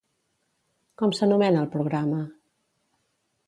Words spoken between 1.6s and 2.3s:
el programa?